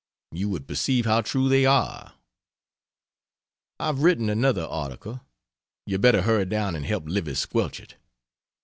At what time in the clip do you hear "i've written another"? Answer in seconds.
3.79-4.63